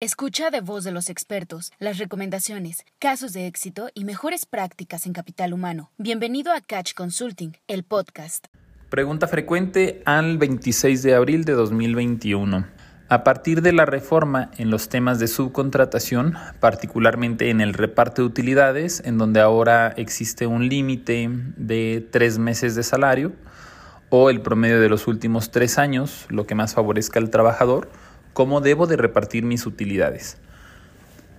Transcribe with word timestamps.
Escucha 0.00 0.50
de 0.50 0.60
voz 0.60 0.84
de 0.84 0.92
los 0.92 1.10
expertos 1.10 1.72
las 1.80 1.98
recomendaciones, 1.98 2.84
casos 3.00 3.32
de 3.32 3.48
éxito 3.48 3.88
y 3.94 4.04
mejores 4.04 4.46
prácticas 4.46 5.06
en 5.06 5.12
capital 5.12 5.52
humano. 5.52 5.90
Bienvenido 5.98 6.52
a 6.52 6.60
Catch 6.60 6.94
Consulting, 6.94 7.56
el 7.66 7.82
podcast. 7.82 8.46
Pregunta 8.90 9.26
frecuente 9.26 10.00
al 10.04 10.38
26 10.38 11.02
de 11.02 11.16
abril 11.16 11.44
de 11.44 11.54
2021. 11.54 12.64
A 13.08 13.24
partir 13.24 13.60
de 13.60 13.72
la 13.72 13.86
reforma 13.86 14.52
en 14.56 14.70
los 14.70 14.88
temas 14.88 15.18
de 15.18 15.26
subcontratación, 15.26 16.34
particularmente 16.60 17.50
en 17.50 17.60
el 17.60 17.74
reparto 17.74 18.22
de 18.22 18.28
utilidades, 18.28 19.02
en 19.04 19.18
donde 19.18 19.40
ahora 19.40 19.88
existe 19.96 20.46
un 20.46 20.68
límite 20.68 21.28
de 21.56 22.06
tres 22.12 22.38
meses 22.38 22.76
de 22.76 22.84
salario 22.84 23.32
o 24.10 24.30
el 24.30 24.42
promedio 24.42 24.80
de 24.80 24.90
los 24.90 25.08
últimos 25.08 25.50
tres 25.50 25.76
años, 25.76 26.26
lo 26.28 26.46
que 26.46 26.54
más 26.54 26.74
favorezca 26.74 27.18
al 27.18 27.30
trabajador, 27.30 27.90
cómo 28.38 28.60
debo 28.60 28.86
de 28.86 28.96
repartir 28.96 29.42
mis 29.42 29.66
utilidades. 29.66 30.36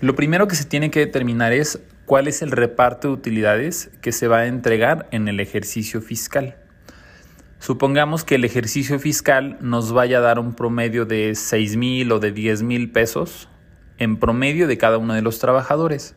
Lo 0.00 0.16
primero 0.16 0.48
que 0.48 0.56
se 0.56 0.64
tiene 0.64 0.90
que 0.90 1.00
determinar 1.00 1.52
es 1.52 1.78
cuál 2.06 2.26
es 2.26 2.40
el 2.40 2.50
reparto 2.50 3.08
de 3.08 3.12
utilidades 3.12 3.90
que 4.00 4.12
se 4.12 4.28
va 4.28 4.38
a 4.38 4.46
entregar 4.46 5.06
en 5.10 5.28
el 5.28 5.38
ejercicio 5.38 6.00
fiscal. 6.00 6.56
Supongamos 7.58 8.24
que 8.24 8.36
el 8.36 8.46
ejercicio 8.46 8.98
fiscal 8.98 9.58
nos 9.60 9.92
vaya 9.92 10.16
a 10.16 10.20
dar 10.22 10.38
un 10.38 10.54
promedio 10.54 11.04
de 11.04 11.34
6 11.34 11.76
mil 11.76 12.12
o 12.12 12.18
de 12.18 12.32
10 12.32 12.62
mil 12.62 12.90
pesos 12.90 13.50
en 13.98 14.16
promedio 14.16 14.66
de 14.66 14.78
cada 14.78 14.96
uno 14.96 15.12
de 15.12 15.20
los 15.20 15.38
trabajadores. 15.38 16.14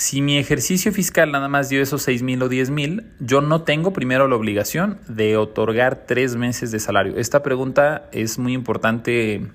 Si 0.00 0.22
mi 0.22 0.38
ejercicio 0.38 0.94
fiscal 0.94 1.30
nada 1.30 1.48
más 1.48 1.68
dio 1.68 1.82
esos 1.82 2.00
6 2.04 2.22
mil 2.22 2.42
o 2.42 2.48
10 2.48 2.70
mil, 2.70 3.04
yo 3.18 3.42
no 3.42 3.64
tengo 3.64 3.92
primero 3.92 4.28
la 4.28 4.36
obligación 4.36 4.98
de 5.08 5.36
otorgar 5.36 6.06
tres 6.06 6.36
meses 6.36 6.70
de 6.70 6.80
salario. 6.80 7.18
Esta 7.18 7.42
pregunta 7.42 8.08
es 8.10 8.38
muy 8.38 8.54
importante 8.54 9.46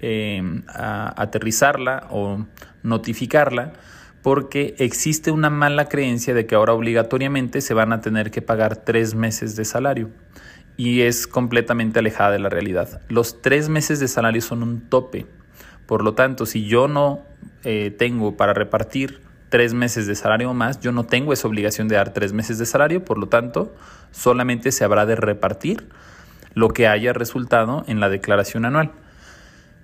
eh, 0.00 0.62
aterrizarla 0.66 2.08
o 2.10 2.44
notificarla 2.82 3.74
porque 4.22 4.74
existe 4.78 5.30
una 5.30 5.50
mala 5.50 5.88
creencia 5.88 6.34
de 6.34 6.46
que 6.46 6.56
ahora 6.56 6.72
obligatoriamente 6.72 7.60
se 7.60 7.72
van 7.72 7.92
a 7.92 8.00
tener 8.00 8.32
que 8.32 8.42
pagar 8.42 8.78
tres 8.78 9.14
meses 9.14 9.54
de 9.54 9.64
salario 9.64 10.10
y 10.76 11.02
es 11.02 11.28
completamente 11.28 12.00
alejada 12.00 12.32
de 12.32 12.40
la 12.40 12.48
realidad. 12.48 13.00
Los 13.08 13.40
tres 13.40 13.68
meses 13.68 14.00
de 14.00 14.08
salario 14.08 14.40
son 14.40 14.64
un 14.64 14.80
tope. 14.80 15.26
Por 15.86 16.02
lo 16.02 16.14
tanto, 16.14 16.44
si 16.44 16.66
yo 16.66 16.88
no 16.88 17.22
eh, 17.62 17.94
tengo 17.96 18.36
para 18.36 18.52
repartir 18.52 19.30
tres 19.52 19.74
meses 19.74 20.06
de 20.06 20.14
salario 20.14 20.54
más, 20.54 20.80
yo 20.80 20.92
no 20.92 21.04
tengo 21.04 21.34
esa 21.34 21.46
obligación 21.46 21.86
de 21.86 21.96
dar 21.96 22.14
tres 22.14 22.32
meses 22.32 22.56
de 22.56 22.64
salario, 22.64 23.04
por 23.04 23.18
lo 23.18 23.28
tanto, 23.28 23.74
solamente 24.10 24.72
se 24.72 24.82
habrá 24.82 25.04
de 25.04 25.14
repartir 25.14 25.88
lo 26.54 26.70
que 26.70 26.88
haya 26.88 27.12
resultado 27.12 27.84
en 27.86 28.00
la 28.00 28.08
declaración 28.08 28.64
anual. 28.64 28.92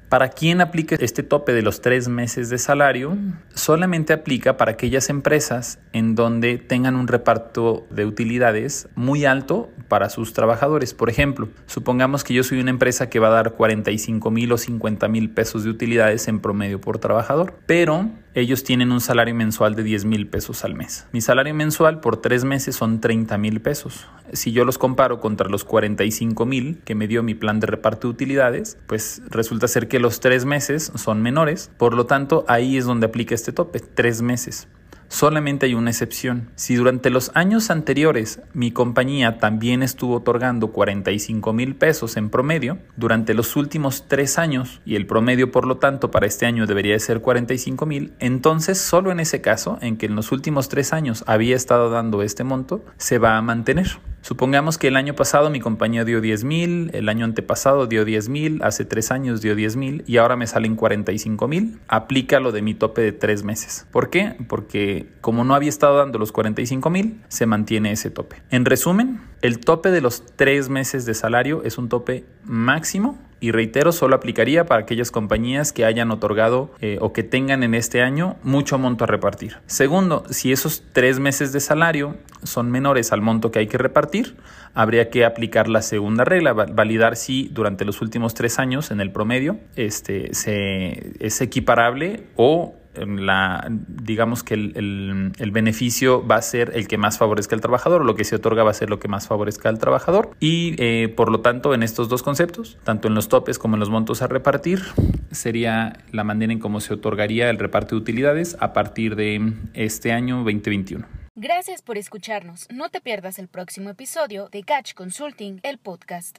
Para 0.09 0.31
quien 0.31 0.63
aplique 0.63 0.97
este 0.99 1.23
tope 1.23 1.53
de 1.53 1.61
los 1.61 1.83
tres 1.83 2.09
meses 2.09 2.49
de 2.49 2.57
salario, 2.57 3.19
solamente 3.53 4.15
aplica 4.15 4.57
para 4.57 4.71
aquellas 4.71 5.11
empresas 5.11 5.81
en 5.93 6.15
donde 6.15 6.57
tengan 6.57 6.97
un 6.97 7.09
reparto 7.09 7.87
de 7.91 8.07
utilidades 8.07 8.89
muy 8.95 9.27
alto 9.27 9.69
para 9.89 10.09
sus 10.09 10.33
trabajadores. 10.33 10.95
Por 10.95 11.11
ejemplo, 11.11 11.51
supongamos 11.67 12.25
que 12.25 12.33
yo 12.33 12.43
soy 12.43 12.59
una 12.59 12.71
empresa 12.71 13.11
que 13.11 13.19
va 13.19 13.29
a 13.29 13.33
dar 13.33 13.53
45 13.53 14.31
mil 14.31 14.51
o 14.51 14.57
50 14.57 15.09
mil 15.09 15.29
pesos 15.29 15.65
de 15.65 15.69
utilidades 15.69 16.27
en 16.27 16.41
promedio 16.41 16.81
por 16.81 16.99
trabajador, 16.99 17.53
pero 17.67 18.09
ellos 18.35 18.65
tienen 18.65 18.93
un 18.93 19.01
salario 19.01 19.35
mensual 19.35 19.75
de 19.75 19.83
10 19.83 20.05
mil 20.05 20.27
pesos 20.27 20.65
al 20.65 20.75
mes. 20.75 21.07
Mi 21.13 21.21
salario 21.21 21.55
mensual 21.55 22.01
por 22.01 22.19
tres 22.19 22.45
meses 22.45 22.77
son 22.77 23.01
30 23.01 23.37
mil 23.39 23.61
pesos. 23.61 24.07
Si 24.33 24.53
yo 24.53 24.65
los 24.65 24.79
comparo 24.79 25.21
contra 25.21 25.49
los 25.49 25.65
45 25.65 26.47
mil 26.47 26.79
que 26.85 26.95
me 26.95 27.09
dio 27.09 27.23
mi 27.23 27.35
plan 27.35 27.61
de 27.61 27.67
reparto 27.67 28.09
de 28.09 28.13
utilidades, 28.13 28.79
pues 28.87 29.23
resulta 29.29 29.69
ser 29.69 29.89
que 29.89 30.01
los 30.01 30.21
tres 30.21 30.45
meses 30.45 30.93
son 30.95 31.23
menores. 31.23 31.71
Por 31.79 31.95
lo 31.95 32.07
tanto, 32.07 32.45
ahí 32.49 32.77
es 32.77 32.85
donde 32.85 33.07
aplica 33.07 33.35
este 33.35 33.53
tope, 33.53 33.81
tres 33.81 34.23
meses. 34.23 34.69
Solamente 35.09 35.67
hay 35.67 35.75
una 35.75 35.91
excepción. 35.91 36.51
Si 36.55 36.75
durante 36.75 37.11
los 37.11 37.31
años 37.35 37.71
anteriores 37.71 38.41
mi 38.53 38.71
compañía 38.71 39.39
también 39.39 39.83
estuvo 39.83 40.17
otorgando 40.17 40.69
45 40.69 41.53
mil 41.53 41.75
pesos 41.77 42.17
en 42.17 42.31
promedio, 42.31 42.79
durante 42.97 43.35
los 43.35 43.57
últimos 43.57 44.05
tres 44.07 44.39
años, 44.39 44.81
y 44.85 44.97
el 44.97 45.07
promedio 45.07 45.51
por 45.51 45.67
lo 45.67 45.79
tanto 45.79 46.11
para 46.11 46.27
este 46.27 46.47
año 46.47 46.67
debería 46.67 46.93
de 46.93 47.01
ser 47.01 47.21
45 47.21 47.87
mil, 47.87 48.13
entonces 48.19 48.79
solo 48.79 49.11
en 49.11 49.21
ese 49.21 49.41
caso, 49.41 49.79
en 49.81 49.97
que 49.97 50.07
en 50.07 50.15
los 50.15 50.31
últimos 50.31 50.69
tres 50.69 50.93
años 50.93 51.25
había 51.27 51.57
estado 51.57 51.91
dando 51.91 52.23
este 52.23 52.45
monto, 52.45 52.85
se 52.99 53.19
va 53.19 53.37
a 53.37 53.43
mantener. 53.43 53.99
Supongamos 54.23 54.79
que 54.79 54.89
el 54.89 54.97
año 54.97 55.15
pasado 55.15 55.49
mi 55.51 55.61
compañía 55.61 56.05
dio 56.05 56.21
10 56.21 56.45
mil, 56.45 56.91
el 56.93 57.09
año 57.09 57.25
antepasado 57.25 57.87
dio 57.87 58.05
10 58.05 58.29
mil, 58.29 58.63
hace 58.63 58.85
tres 58.85 59.11
años 59.11 59.41
dio 59.41 59.55
10 59.55 59.77
mil 59.77 60.05
y 60.07 60.19
ahora 60.19 60.37
me 60.37 60.47
salen 60.47 60.77
45 60.77 61.49
mil. 61.49 61.79
Aplica 61.89 62.41
lo 62.41 62.53
de 62.53 62.63
mi 62.63 62.75
tope 62.75 63.01
de 63.01 63.13
tres 63.13 63.45
meses. 63.45 63.87
¿Por 63.91 64.11
qué? 64.11 64.37
Porque 64.49 65.07
como 65.21 65.45
no 65.45 65.55
había 65.55 65.69
estado 65.69 65.99
dando 65.99 66.19
los 66.19 66.33
45 66.33 66.91
mil, 66.91 67.21
se 67.29 67.47
mantiene 67.47 67.93
ese 67.93 68.11
tope. 68.11 68.43
En 68.51 68.65
resumen, 68.65 69.21
el 69.43 69.61
tope 69.61 69.91
de 69.91 70.01
los 70.01 70.25
tres 70.37 70.69
meses 70.69 71.05
de 71.07 71.15
salario 71.15 71.63
es 71.65 71.79
un 71.79 71.89
tope 71.89 72.25
máximo 72.45 73.19
y 73.41 73.53
reitero, 73.53 73.93
solo 73.93 74.17
aplicaría 74.17 74.67
para 74.67 74.83
aquellas 74.83 75.11
compañías 75.11 75.73
que 75.73 75.85
hayan 75.85 76.11
otorgado 76.11 76.73
eh, 76.81 76.99
o 77.01 77.13
que 77.13 77.23
tengan 77.23 77.63
en 77.63 77.75
este 77.75 78.03
año 78.03 78.37
mucho 78.43 78.79
monto 78.79 79.05
a 79.05 79.07
repartir. 79.07 79.59
Segundo, 79.67 80.25
si 80.31 80.51
esos 80.51 80.83
tres 80.93 81.21
meses 81.21 81.53
de 81.53 81.61
salario 81.61 82.17
son 82.43 82.71
menores 82.71 83.13
al 83.13 83.21
monto 83.21 83.53
que 83.53 83.61
hay 83.61 83.69
que 83.69 83.79
repartir, 83.79 84.37
habría 84.75 85.11
que 85.11 85.25
aplicar 85.25 85.69
la 85.69 85.83
segunda 85.83 86.25
regla, 86.25 86.53
validar 86.53 87.17
si 87.17 87.49
durante 87.53 87.85
los 87.85 88.01
últimos 88.01 88.35
tres 88.35 88.59
años 88.59 88.91
en 88.91 89.01
el 89.01 89.13
promedio 89.13 89.59
este, 89.77 90.35
se, 90.35 91.13
es 91.21 91.41
equiparable 91.41 92.25
o 92.35 92.75
digamos 93.07 94.43
que 94.43 94.55
el, 94.55 95.51
beneficio 95.53 96.27
va 96.27 96.37
a 96.37 96.43
ser 96.43 96.73
el 96.75 96.87
que 96.89 96.99
más 96.99 97.19
favorezca 97.19 97.55
al 97.55 97.61
trabajador, 97.61 98.05
lo 98.05 98.15
que 98.15 98.25
se 98.25 98.37
otorga 98.37 98.63
va 98.63 98.71
a 98.71 98.75
ser 98.75 98.91
lo 98.91 98.99
que 98.99 99.09
más 99.09 99.27
favorezca 99.27 99.69
al 99.69 99.79
trabajador 99.79 100.31
y 100.41 100.75
eh, 100.79 101.09
por 101.09 101.31
lo 101.31 101.41
tanto 101.41 101.75
en 101.75 101.83
estos 101.83 102.09
dos 102.09 102.23
conceptos, 102.23 102.79
tanto 102.85 103.09
en 103.09 103.15
los 103.15 103.29
topes 103.29 103.59
como 103.59 103.77
en 103.77 103.81
los 103.81 103.91
montos 103.91 104.23
a 104.23 104.27
repartir, 104.27 104.83
sería 105.31 106.05
la 106.13 106.25
manera 106.25 106.53
en 106.53 106.59
cómo 106.59 106.81
se 106.81 106.95
otorgaría 106.95 107.51
el 107.51 107.59
reparto 107.59 107.95
de 107.95 108.03
utilidades 108.03 108.57
a 108.61 108.73
partir 108.73 109.17
de 109.17 109.55
este 109.75 110.13
año 110.13 110.37
2021. 110.45 111.07
Gracias 111.41 111.83
por 111.83 111.97
escucharnos. 111.99 112.67
No 112.69 112.89
te 112.89 113.01
pierdas 113.01 113.39
el 113.39 113.47
próximo 113.47 113.91
episodio 113.91 114.49
de 114.49 114.65
Catch 114.65 114.95
Consulting, 114.95 115.61
el 115.63 115.79
podcast. 115.79 116.37